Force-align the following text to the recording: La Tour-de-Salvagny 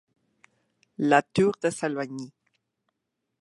La 0.97 1.21
Tour-de-Salvagny 1.21 2.33